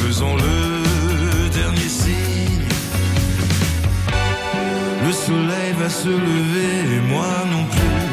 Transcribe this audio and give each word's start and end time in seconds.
faisant 0.00 0.34
le 0.36 1.48
dernier 1.50 1.88
signe. 1.88 2.66
Le 5.04 5.12
soleil 5.12 5.72
va 5.78 5.88
se 5.90 6.08
lever, 6.08 6.96
et 6.96 7.00
moi 7.12 7.26
non 7.50 7.64
plus. 7.74 8.06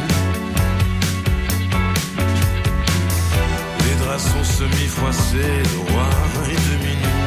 Les 3.86 3.96
draps 4.04 4.23
sont 4.23 4.44
semi-froissés, 4.44 5.63
le 5.73 5.79
roi 5.92 6.10
est 6.52 6.64
demi 6.71 7.19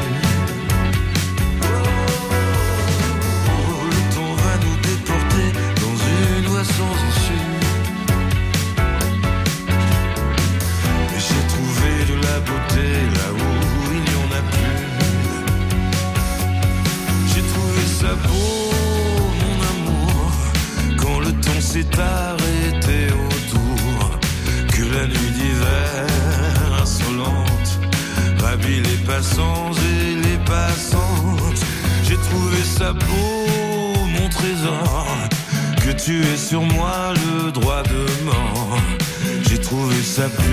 passants 29.23 29.71
et 29.71 30.15
les 30.15 30.37
passantes. 30.45 31.61
J'ai 32.03 32.17
trouvé 32.17 32.57
ça 32.61 32.91
beau, 32.91 34.05
mon 34.05 34.27
trésor, 34.27 35.07
que 35.77 35.91
tu 35.91 36.21
aies 36.21 36.37
sur 36.37 36.61
moi 36.61 37.13
le 37.15 37.51
droit 37.51 37.83
de 37.83 38.23
mort. 38.25 38.77
J'ai 39.47 39.59
trouvé 39.59 39.95
ça 40.01 40.27
pur, 40.27 40.52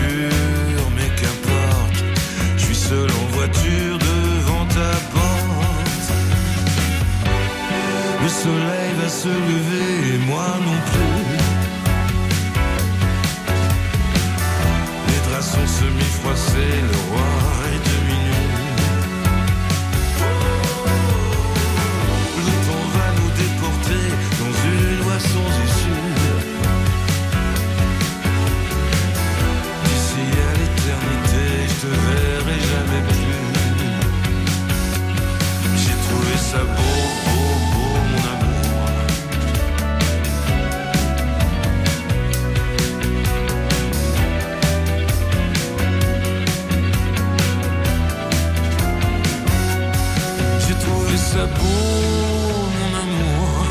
mon 51.62 52.90
amour, 53.04 53.66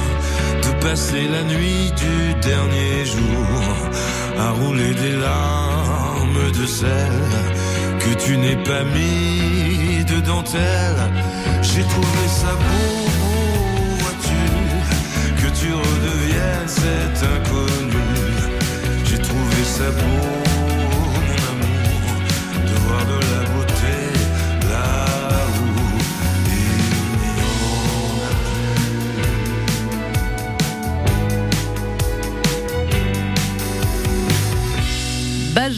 de 0.63 0.71
passer 0.83 1.27
la 1.27 1.43
nuit 1.43 1.91
du 2.03 2.33
dernier 2.41 3.05
jour 3.05 3.47
à 4.37 4.51
rouler 4.51 4.93
des 4.93 5.15
larmes 5.17 6.51
de 6.59 6.65
sel 6.65 7.11
que 7.99 8.13
tu 8.23 8.37
n'es 8.37 8.55
pas 8.57 8.83
mis 8.83 10.03
de 10.05 10.19
dentelle. 10.21 11.01
J'ai 11.61 11.83
trouvé 11.83 12.27
ça 12.27 12.53
beau, 12.63 13.09
vois-tu, 13.99 14.41
que 15.41 15.49
tu 15.59 15.69
redeviennes 15.73 16.67
cet 16.67 17.17
inconnu. 17.35 18.08
J'ai 19.05 19.19
trouvé 19.19 19.64
ça 19.64 19.89
beau, 19.91 20.27
mon 21.27 21.39
amour, 21.52 22.09
de 22.69 22.75
voir 22.85 23.03
de 23.05 23.19
la 23.33 23.41
beauté 23.52 23.68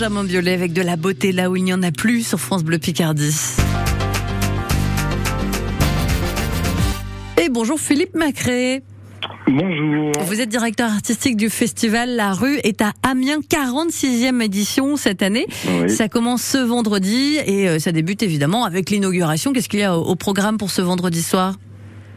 Benjamin 0.01 0.23
Biolay 0.23 0.53
avec 0.53 0.73
de 0.73 0.81
la 0.81 0.95
beauté 0.95 1.31
là 1.31 1.51
où 1.51 1.55
il 1.55 1.63
n'y 1.63 1.75
en 1.75 1.83
a 1.83 1.91
plus 1.91 2.25
sur 2.27 2.39
France 2.39 2.63
Bleu 2.63 2.79
Picardie. 2.79 3.35
Et 7.39 7.49
bonjour 7.49 7.79
Philippe 7.79 8.15
Macré. 8.15 8.81
Bonjour. 9.45 10.11
Vous 10.25 10.41
êtes 10.41 10.49
directeur 10.49 10.89
artistique 10.89 11.37
du 11.37 11.51
festival 11.51 12.15
La 12.15 12.33
Rue 12.33 12.57
est 12.63 12.81
à 12.81 12.93
Amiens, 13.03 13.41
46e 13.47 14.41
édition 14.41 14.95
cette 14.95 15.21
année. 15.21 15.45
Oui. 15.67 15.91
Ça 15.91 16.09
commence 16.09 16.41
ce 16.41 16.57
vendredi 16.57 17.37
et 17.45 17.69
euh, 17.69 17.77
ça 17.77 17.91
débute 17.91 18.23
évidemment 18.23 18.65
avec 18.65 18.89
l'inauguration. 18.89 19.53
Qu'est-ce 19.53 19.69
qu'il 19.69 19.81
y 19.81 19.83
a 19.83 19.95
au 19.95 20.15
programme 20.15 20.57
pour 20.57 20.71
ce 20.71 20.81
vendredi 20.81 21.21
soir? 21.21 21.57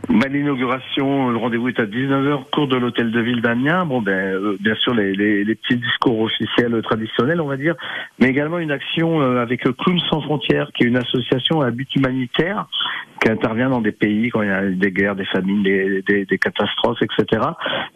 Bah, 0.09 0.29
L'inauguration, 0.29 1.31
le 1.31 1.37
rendez-vous 1.37 1.69
est 1.69 1.81
à 1.81 1.87
19h, 1.87 2.51
cours 2.51 2.69
de 2.69 2.77
l'hôtel 2.77 3.11
de 3.11 3.21
ville 3.21 3.41
d'Amiens. 3.41 3.87
Bon, 3.87 4.03
ben, 4.03 4.13
euh, 4.13 4.57
bien 4.61 4.75
sûr, 4.75 4.95
les, 4.95 5.13
les, 5.15 5.45
les 5.45 5.55
petits 5.55 5.77
discours 5.77 6.21
officiels 6.21 6.81
traditionnels, 6.83 7.41
on 7.41 7.47
va 7.47 7.57
dire, 7.57 7.75
mais 8.19 8.29
également 8.29 8.59
une 8.59 8.71
action 8.71 9.23
euh, 9.23 9.41
avec 9.41 9.63
Clowns 9.63 10.01
sans 10.11 10.21
frontières, 10.21 10.71
qui 10.75 10.85
est 10.85 10.87
une 10.87 10.97
association 10.97 11.63
à 11.63 11.71
but 11.71 11.89
humanitaire 11.97 12.67
qui 13.25 13.31
intervient 13.31 13.71
dans 13.71 13.81
des 13.81 13.93
pays 13.93 14.29
quand 14.29 14.43
il 14.43 14.49
y 14.49 14.53
a 14.53 14.63
des 14.63 14.91
guerres, 14.93 15.17
des 15.17 15.25
famines, 15.25 15.63
des, 15.63 16.03
des, 16.03 16.27
des 16.27 16.39
catastrophes, 16.39 17.01
etc. 17.01 17.43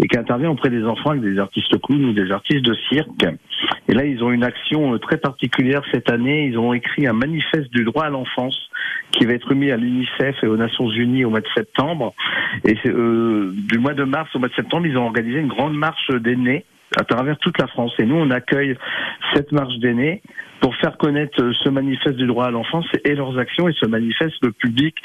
Et 0.02 0.08
qui 0.08 0.18
intervient 0.18 0.50
auprès 0.50 0.70
des 0.70 0.84
enfants 0.84 1.10
avec 1.10 1.22
des 1.22 1.38
artistes 1.38 1.78
clowns 1.82 2.06
ou 2.06 2.12
des 2.12 2.30
artistes 2.30 2.64
de 2.64 2.74
cirque. 2.88 3.26
Et 3.88 3.94
là, 3.94 4.04
ils 4.04 4.22
ont 4.24 4.30
une 4.30 4.44
action 4.44 4.94
euh, 4.94 4.98
très 4.98 5.18
particulière 5.18 5.82
cette 5.92 6.10
année. 6.10 6.46
Ils 6.46 6.58
ont 6.58 6.72
écrit 6.72 7.06
un 7.06 7.12
manifeste 7.12 7.70
du 7.70 7.84
droit 7.84 8.04
à 8.04 8.10
l'enfance 8.10 8.58
qui 9.12 9.24
va 9.24 9.32
être 9.34 9.48
remis 9.48 9.70
à 9.70 9.76
l'UNICEF 9.76 10.36
et 10.42 10.46
aux 10.46 10.56
Nations 10.56 10.88
Unies 10.90 11.24
au 11.24 11.30
mois 11.30 11.40
de 11.40 11.48
septembre. 11.54 12.14
Et 12.64 12.76
euh, 12.86 13.52
du 13.54 13.78
mois 13.78 13.94
de 13.94 14.04
mars 14.04 14.34
au 14.34 14.38
mois 14.38 14.48
de 14.48 14.54
septembre, 14.54 14.86
ils 14.86 14.96
ont 14.96 15.06
organisé 15.06 15.38
une 15.38 15.48
grande 15.48 15.74
marche 15.74 16.10
d'aînés 16.10 16.64
à 16.96 17.04
travers 17.04 17.36
toute 17.38 17.58
la 17.58 17.66
France. 17.66 17.92
Et 17.98 18.06
nous, 18.06 18.16
on 18.16 18.30
accueille 18.30 18.76
cette 19.34 19.52
marche 19.52 19.76
d'aînés 19.78 20.22
pour 20.60 20.74
faire 20.76 20.96
connaître 20.96 21.40
euh, 21.40 21.52
ce 21.62 21.68
manifeste 21.68 22.16
du 22.16 22.26
droit 22.26 22.46
à 22.46 22.50
l'enfance 22.50 22.86
et 23.04 23.14
leurs 23.14 23.38
actions. 23.38 23.68
Et 23.68 23.72
ce 23.74 23.86
manifeste, 23.86 24.34
le 24.42 24.50
public, 24.50 24.96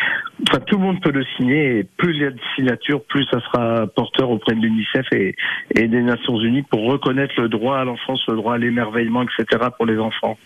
enfin 0.49 0.59
tout 0.65 0.77
le 0.77 0.81
monde 0.83 1.01
peut 1.01 1.11
le 1.11 1.23
signer. 1.37 1.77
Et 1.79 1.83
plus 1.83 2.15
il 2.15 2.21
y 2.21 2.25
a 2.25 2.31
de 2.31 2.39
signatures, 2.55 3.03
plus 3.03 3.23
ça 3.25 3.39
sera 3.41 3.85
porteur 3.87 4.31
auprès 4.31 4.55
de 4.55 4.61
l'UNICEF 4.61 5.05
et, 5.13 5.35
et 5.75 5.87
des 5.87 6.01
Nations 6.01 6.39
Unies 6.39 6.63
pour 6.63 6.83
reconnaître 6.89 7.39
le 7.39 7.49
droit 7.49 7.77
à 7.77 7.83
l'enfance, 7.83 8.23
le 8.27 8.35
droit 8.35 8.55
à 8.55 8.57
l'émerveillement, 8.57 9.21
etc. 9.23 9.45
pour 9.77 9.85
les 9.85 9.99
enfants. 9.99 10.37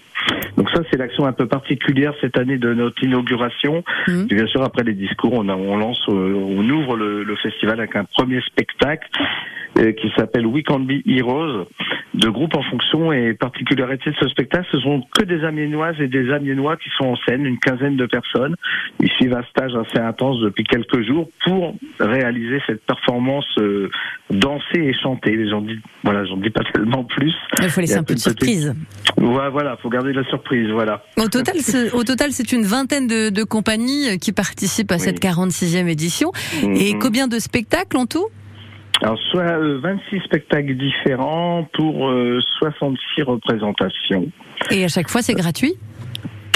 Donc 0.58 0.70
ça, 0.72 0.82
c'est 0.92 0.98
l'action 0.98 1.26
un 1.26 1.32
peu 1.32 1.46
particulière 1.48 2.12
cette 2.20 2.38
année 2.38 2.58
de 2.58 2.74
notre 2.74 3.02
inauguration. 3.04 3.84
Et 4.30 4.36
bien 4.36 4.48
sûr, 4.48 4.62
après 4.64 4.84
les 4.84 4.94
discours, 4.94 5.32
on, 5.34 5.48
a- 5.48 5.56
on 5.56 5.78
lance, 5.78 6.04
euh, 6.10 6.34
on 6.34 6.68
ouvre 6.70 6.98
le, 6.98 7.24
le 7.24 7.36
festival 7.38 7.80
avec 7.80 7.96
un 7.96 8.04
premier 8.04 8.42
spectacle 8.42 9.08
qui 9.78 10.10
s'appelle 10.18 10.46
We 10.46 10.64
Can 10.66 10.80
Be 10.82 11.06
Heroes, 11.06 11.68
de 12.14 12.30
groupe 12.30 12.56
en 12.56 12.64
fonction. 12.64 13.12
Et 13.14 13.34
particularité 13.34 14.10
de 14.12 14.16
ce 14.22 14.28
spectacle, 14.30 14.68
ce 14.72 14.80
sont 14.80 15.04
que 15.18 15.24
des 15.24 15.44
Amiénoises 15.44 16.00
et 16.00 16.08
des 16.08 16.32
Amiénois 16.32 16.78
qui 16.78 16.90
sont 16.98 17.06
en 17.10 17.16
scène, 17.28 17.46
une 17.46 17.60
quinzaine 17.60 17.96
de 17.98 18.06
personnes. 18.06 18.56
Ils 19.02 19.12
suivent 19.12 19.36
un 19.36 19.44
stage 19.52 19.72
assez 19.76 20.00
intense 20.00 20.40
depuis 20.42 20.64
quelques 20.64 21.06
jours 21.06 21.30
pour 21.46 21.76
réaliser 22.00 22.60
cette 22.66 22.84
performance 22.86 23.46
euh, 23.60 23.90
dansée 24.32 24.64
et 24.80 24.94
chantée. 24.94 25.38
J'en 25.50 25.62
dis, 25.62 25.80
voilà, 26.04 26.26
j'en 26.26 26.38
dis 26.38 26.50
pas 26.50 26.64
tellement 26.74 27.04
plus. 27.04 27.34
Il 27.62 27.70
faut 27.70 27.82
laisser 27.82 27.94
Il 27.96 28.00
un 28.00 28.04
peu 28.04 28.14
de 28.16 28.20
surprise. 28.20 28.76
Voilà, 29.18 29.50
voilà, 29.50 29.78
faut 29.78 29.90
garder 29.90 30.14
la 30.14 30.24
surprise, 30.26 30.70
voilà. 30.72 31.04
Au 31.18 31.28
total, 31.28 31.56
c'est- 31.60 31.92
au 31.94 32.04
total, 32.04 32.32
c'est 32.32 32.52
une 32.52 32.64
vingtaine 32.64 33.08
de, 33.08 33.30
de 33.30 33.44
compagnies 33.44 34.10
euh, 34.10 34.18
qui 34.18 34.32
participent 34.32 34.92
à 34.92 34.96
Oui. 34.96 35.02
cette 35.02 35.20
46e 35.20 35.88
édition. 35.88 36.32
Et 36.64 36.94
Mhm. 36.94 37.00
combien 37.00 37.28
de 37.28 37.40
spectacles 37.40 37.98
en 37.98 38.06
tout? 38.06 38.26
Alors, 39.02 39.18
soit 39.32 39.44
euh, 39.44 39.80
26 39.82 40.22
spectacles 40.22 40.76
différents 40.76 41.68
pour 41.74 42.10
euh, 42.10 42.40
66 42.60 43.24
représentations. 43.24 44.28
Et 44.72 44.84
à 44.84 44.88
chaque 44.88 45.10
fois, 45.10 45.22
c'est 45.22 45.36
gratuit? 45.36 45.76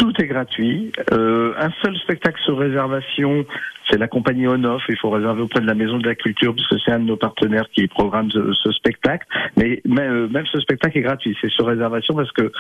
Tout 0.01 0.19
est 0.19 0.25
gratuit. 0.25 0.91
Euh, 1.11 1.53
un 1.59 1.69
seul 1.83 1.95
spectacle 1.97 2.41
sur 2.43 2.57
réservation, 2.57 3.45
c'est 3.87 3.99
la 3.99 4.07
compagnie 4.07 4.47
On-Off. 4.47 4.81
Il 4.89 4.97
faut 4.97 5.11
réserver 5.11 5.43
auprès 5.43 5.61
de 5.61 5.67
la 5.67 5.75
Maison 5.75 5.99
de 5.99 6.07
la 6.07 6.15
Culture, 6.15 6.55
puisque 6.55 6.73
c'est 6.83 6.91
un 6.91 6.97
de 6.97 7.05
nos 7.05 7.17
partenaires 7.17 7.69
qui 7.71 7.87
programme 7.87 8.31
ce, 8.31 8.71
spectacle. 8.71 9.27
Mais, 9.57 9.79
euh, 9.85 10.27
même 10.27 10.47
ce 10.51 10.59
spectacle 10.59 10.97
est 10.97 11.01
gratuit. 11.01 11.37
C'est 11.39 11.51
sur 11.51 11.67
réservation 11.67 12.15
parce 12.15 12.31
que 12.31 12.51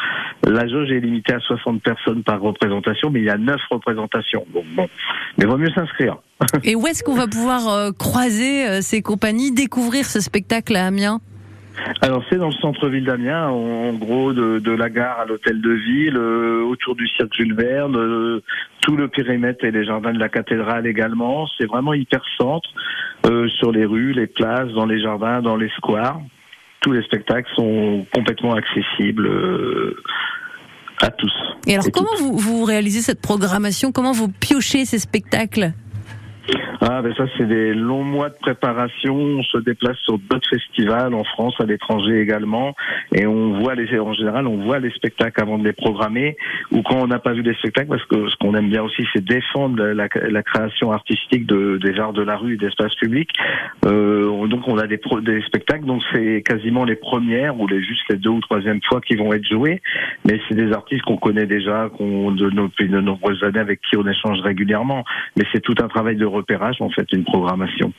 la 0.47 0.67
jauge 0.67 0.91
est 0.91 0.99
limitée 0.99 1.33
à 1.33 1.39
60 1.39 1.81
personnes 1.81 2.21
par 2.21 2.39
représentation, 2.39 3.09
mais 3.09 3.21
il 3.21 3.25
y 3.25 3.31
a 3.31 3.39
9 3.39 3.59
représentations. 3.71 4.45
Donc 4.53 4.65
bon, 4.75 4.87
mais 5.39 5.45
vaut 5.45 5.57
mieux 5.57 5.71
s'inscrire. 5.71 6.17
Et 6.63 6.75
où 6.75 6.85
est-ce 6.85 7.03
qu'on 7.03 7.15
va 7.15 7.25
pouvoir 7.25 7.69
euh, 7.69 7.89
croiser 7.91 8.83
ces 8.83 9.01
compagnies, 9.01 9.51
découvrir 9.51 10.05
ce 10.05 10.19
spectacle 10.19 10.75
à 10.75 10.85
Amiens? 10.85 11.21
Alors 12.01 12.23
c'est 12.29 12.37
dans 12.37 12.47
le 12.47 12.53
centre-ville 12.53 13.05
d'Amiens, 13.05 13.49
en, 13.49 13.93
gros 13.93 14.33
de, 14.33 14.59
de 14.59 14.71
la 14.71 14.89
gare 14.89 15.19
à 15.19 15.25
l'hôtel 15.25 15.61
de 15.61 15.71
ville, 15.71 16.17
euh, 16.17 16.63
autour 16.63 16.95
du 16.95 17.07
cirque 17.07 17.33
Jules 17.33 17.55
Verne, 17.55 17.95
euh, 17.95 18.43
tout 18.81 18.95
le 18.95 19.07
périmètre 19.07 19.63
et 19.65 19.71
les 19.71 19.85
jardins 19.85 20.13
de 20.13 20.19
la 20.19 20.29
cathédrale 20.29 20.87
également. 20.87 21.47
C'est 21.57 21.65
vraiment 21.65 21.93
hyper 21.93 22.21
centre, 22.37 22.69
euh, 23.27 23.47
sur 23.49 23.71
les 23.71 23.85
rues, 23.85 24.13
les 24.13 24.27
places, 24.27 24.69
dans 24.73 24.85
les 24.85 25.01
jardins, 25.01 25.41
dans 25.41 25.55
les 25.55 25.69
squares. 25.77 26.21
Tous 26.81 26.91
les 26.91 27.03
spectacles 27.03 27.49
sont 27.55 28.05
complètement 28.13 28.55
accessibles 28.55 29.29
à 30.99 31.11
tous. 31.11 31.33
Et 31.67 31.73
alors, 31.73 31.87
Et 31.87 31.91
comment 31.91 32.15
vous, 32.17 32.37
vous 32.37 32.63
réalisez 32.63 33.01
cette 33.01 33.21
programmation? 33.21 33.91
Comment 33.91 34.13
vous 34.13 34.29
piochez 34.29 34.85
ces 34.85 34.97
spectacles? 34.97 35.73
Ah 36.83 37.01
ben 37.03 37.13
ça 37.15 37.25
c'est 37.37 37.45
des 37.47 37.73
longs 37.73 38.03
mois 38.03 38.29
de 38.29 38.35
préparation. 38.35 39.15
On 39.15 39.43
se 39.43 39.59
déplace 39.59 39.97
sur 39.99 40.17
d'autres 40.17 40.49
festivals 40.49 41.13
en 41.13 41.23
France, 41.23 41.55
à 41.59 41.65
l'étranger 41.65 42.19
également, 42.19 42.73
et 43.13 43.27
on 43.27 43.59
voit 43.59 43.75
les 43.75 43.99
en 43.99 44.13
général 44.13 44.47
on 44.47 44.57
voit 44.57 44.79
les 44.79 44.89
spectacles 44.91 45.41
avant 45.41 45.57
de 45.59 45.63
les 45.63 45.73
programmer 45.73 46.37
ou 46.71 46.81
quand 46.81 46.95
on 46.95 47.07
n'a 47.07 47.19
pas 47.19 47.33
vu 47.33 47.43
les 47.43 47.53
spectacles 47.55 47.89
parce 47.89 48.05
que 48.05 48.27
ce 48.29 48.35
qu'on 48.37 48.55
aime 48.55 48.69
bien 48.69 48.81
aussi 48.81 49.03
c'est 49.13 49.23
défendre 49.23 49.83
la, 49.83 50.09
création 50.43 50.91
artistique 50.91 51.45
de, 51.45 51.77
des 51.77 51.99
arts 51.99 52.13
de 52.13 52.23
la 52.23 52.35
rue 52.35 52.55
et 52.55 52.57
d'espace 52.57 52.95
public. 52.95 53.29
Euh, 53.85 54.27
on- 54.27 54.47
donc 54.47 54.67
on 54.67 54.77
a 54.77 54.87
des, 54.87 54.99
spectacles 55.45 55.85
donc 55.85 56.01
c'est 56.11 56.41
quasiment 56.41 56.83
les 56.83 56.95
premières 56.95 57.59
ou 57.59 57.67
les 57.67 57.81
juste 57.83 58.03
les 58.09 58.17
deux 58.17 58.29
ou 58.29 58.39
troisième 58.41 58.79
fois 58.87 59.01
qui 59.01 59.15
vont 59.15 59.31
être 59.33 59.47
joués, 59.47 59.81
mais 60.25 60.39
c'est 60.47 60.55
des 60.55 60.71
artistes 60.73 61.03
qu'on 61.03 61.17
connaît 61.17 61.45
déjà, 61.45 61.89
qu'on 61.95 62.31
depuis 62.31 62.89
de 62.89 62.99
nombreuses 62.99 63.43
années 63.43 63.59
avec 63.59 63.81
qui 63.81 63.97
on 63.97 64.07
échange 64.07 64.39
régulièrement. 64.41 65.03
Mais 65.37 65.45
c'est 65.53 65.61
tout 65.61 65.75
un 65.81 65.87
travail 65.87 66.15
de 66.15 66.25
repérage 66.25 66.70
en 66.79 66.89
fait, 66.89 67.07
une 67.11 67.23
programmation. 67.23 67.93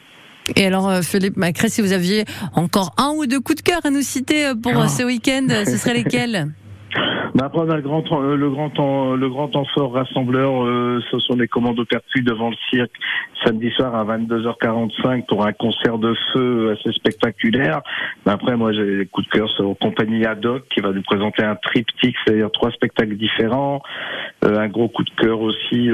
Et 0.56 0.66
alors, 0.66 0.88
euh, 0.88 1.02
Philippe 1.02 1.36
Macré, 1.36 1.68
si 1.68 1.80
vous 1.80 1.92
aviez 1.92 2.24
encore 2.54 2.94
un 2.98 3.12
ou 3.16 3.26
deux 3.26 3.40
coups 3.40 3.62
de 3.62 3.62
cœur 3.62 3.80
à 3.84 3.90
nous 3.90 4.02
citer 4.02 4.46
euh, 4.46 4.54
pour 4.54 4.76
euh, 4.76 4.88
ce 4.88 5.02
week-end, 5.04 5.46
ce 5.48 5.76
serait 5.76 5.94
lesquels? 6.02 6.52
Mais 7.34 7.42
après, 7.42 7.64
le 7.64 7.80
grand, 7.80 8.04
euh, 8.12 8.36
le 8.36 8.50
grand 8.50 9.16
le 9.16 9.28
grand 9.28 9.48
temps 9.48 9.64
fort 9.74 9.94
rassembleur. 9.94 10.64
euh, 10.64 11.00
ce 11.10 11.18
sont 11.18 11.34
les 11.34 11.48
commandos 11.48 11.84
perpus 11.84 12.22
devant 12.22 12.50
le 12.50 12.56
cirque 12.70 12.92
samedi 13.44 13.70
soir 13.70 13.94
à 13.94 14.04
22h45 14.04 15.26
pour 15.26 15.44
un 15.44 15.52
concert 15.52 15.98
de 15.98 16.14
feu 16.32 16.72
assez 16.72 16.92
spectaculaire. 16.92 17.80
Après, 18.26 18.56
moi, 18.56 18.72
j'ai 18.72 18.98
des 18.98 19.06
coups 19.06 19.26
de 19.28 19.32
cœur 19.32 19.48
sur 19.50 19.74
compagnie 19.80 20.24
ad 20.26 20.44
hoc 20.44 20.64
qui 20.72 20.80
va 20.80 20.92
nous 20.92 21.02
présenter 21.02 21.42
un 21.42 21.56
triptyque, 21.56 22.16
c'est-à-dire 22.24 22.50
trois 22.52 22.70
spectacles 22.70 23.16
différents. 23.16 23.82
Euh, 24.44 24.58
un 24.58 24.68
gros 24.68 24.88
coup 24.88 25.04
de 25.04 25.10
cœur 25.10 25.40
aussi 25.40 25.88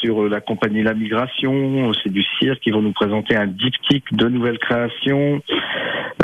sur 0.00 0.28
la 0.28 0.40
compagnie 0.40 0.82
La 0.82 0.94
Migration, 0.94 1.92
c'est 2.02 2.12
du 2.12 2.22
cirque, 2.38 2.60
qui 2.60 2.70
vont 2.70 2.82
nous 2.82 2.92
présenter 2.92 3.36
un 3.36 3.46
diptyque 3.46 4.12
de 4.12 4.28
nouvelles 4.28 4.58
créations. 4.58 5.40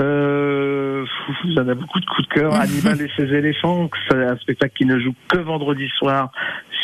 Euh, 0.00 0.63
il 1.44 1.52
y 1.52 1.60
en 1.60 1.68
a 1.68 1.74
beaucoup 1.74 2.00
de 2.00 2.06
coups 2.06 2.28
de 2.28 2.34
cœur. 2.34 2.54
Hannibal 2.60 3.00
et 3.00 3.10
ses 3.16 3.32
éléphants, 3.34 3.90
c'est 4.08 4.16
un 4.16 4.36
spectacle 4.36 4.74
qui 4.76 4.86
ne 4.86 4.98
joue 4.98 5.14
que 5.28 5.38
vendredi 5.38 5.88
soir 5.98 6.30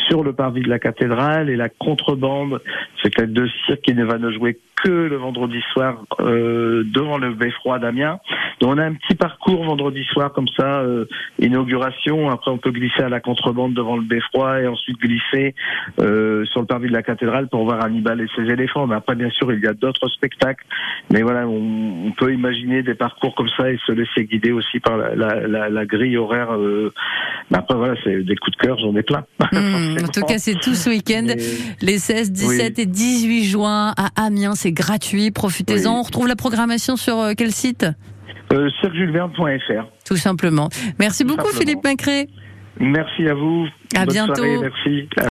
sur 0.09 0.23
le 0.23 0.33
parvis 0.33 0.63
de 0.63 0.69
la 0.69 0.79
cathédrale. 0.79 1.51
Et 1.51 1.57
la 1.57 1.69
contrebande, 1.69 2.61
spectacle 2.99 3.33
de 3.33 3.49
cirque 3.67 3.83
qui 3.83 3.95
ne 3.95 4.05
va 4.05 4.19
ne 4.19 4.31
jouer 4.33 4.59
que 4.85 4.89
le 4.91 5.17
vendredi 5.17 5.61
soir 5.73 6.03
euh, 6.21 6.85
devant 6.93 7.19
le 7.19 7.35
beffroi 7.35 7.79
d'Amiens. 7.79 8.19
Donc 8.61 8.73
on 8.75 8.79
a 8.79 8.85
un 8.85 8.95
petit 8.95 9.15
parcours 9.15 9.65
vendredi 9.65 10.03
soir 10.05 10.33
comme 10.33 10.49
ça, 10.49 10.81
euh, 10.81 11.07
inauguration. 11.39 12.31
Après 12.31 12.51
on 12.51 12.59
peut 12.59 12.71
glisser 12.71 13.03
à 13.03 13.09
la 13.09 13.21
contrebande 13.21 13.75
devant 13.75 13.97
le 13.97 14.03
beffroi 14.03 14.61
et 14.63 14.67
ensuite 14.67 14.99
glisser 15.01 15.55
euh, 16.01 16.45
sur 16.47 16.61
le 16.61 16.67
parvis 16.67 16.89
de 16.89 16.93
la 16.93 17.03
cathédrale 17.03 17.49
pour 17.49 17.65
voir 17.65 17.85
Hannibal 17.85 18.21
et 18.21 18.27
ses 18.37 18.51
éléphants. 18.51 18.87
Mais 18.87 18.95
après 18.95 19.15
bien 19.15 19.31
sûr 19.31 19.53
il 19.53 19.61
y 19.61 19.67
a 19.67 19.73
d'autres 19.75 20.09
spectacles. 20.09 20.65
Mais 21.13 21.23
voilà, 21.23 21.47
on, 21.47 22.07
on 22.07 22.13
peut 22.13 22.33
imaginer 22.33 22.83
des 22.83 22.95
parcours 22.95 23.35
comme 23.35 23.49
ça 23.57 23.71
et 23.71 23.79
se 23.87 23.93
laisser 23.93 24.25
guider 24.25 24.53
aussi 24.53 24.81
par 24.81 24.97
la, 24.97 25.15
la, 25.15 25.47
la, 25.47 25.69
la 25.69 25.87
grille 25.87 26.17
horaire. 26.17 26.53
Euh. 26.55 26.93
Mais 27.51 27.59
après 27.59 27.75
voilà, 27.77 27.95
c'est 28.05 28.23
des 28.23 28.37
coups 28.37 28.57
de 28.57 28.63
cœur, 28.63 28.79
j'en 28.79 28.95
ai 28.97 29.03
plein. 29.03 29.25
Hmm, 29.53 29.97
En 30.05 30.09
tout 30.09 30.21
cas, 30.23 30.39
c'est 30.39 30.55
tout 30.61 30.75
ce 30.75 30.89
week-end. 30.91 31.25
Mais- 31.27 31.37
Les 31.83 31.99
16, 31.99 32.31
17 32.31 32.79
et 32.79 32.87
18 32.87 33.45
juin 33.45 33.93
à 33.97 34.11
Amiens, 34.27 34.55
c'est 34.55 34.70
gratuit, 34.73 35.31
profitez-en. 35.31 35.93
Oui. 35.93 35.99
On 36.01 36.03
retrouve 36.03 36.29
la 36.29 36.37
programmation 36.37 36.97
sur 36.97 37.19
euh, 37.19 37.33
quel 37.37 37.53
site 37.53 37.87
Euh. 38.53 38.69
Tout 40.07 40.17
simplement. 40.17 40.69
Merci 40.99 41.23
Tout 41.23 41.29
beaucoup 41.29 41.49
simplement. 41.51 41.61
Philippe 41.61 41.85
Macré. 41.85 42.29
Merci 42.79 43.27
à 43.29 43.35
vous. 43.35 43.67
À 43.95 44.07
Bonne 44.07 44.15
bientôt. 44.15 44.35
soirée, 44.37 44.59
merci. 44.59 45.09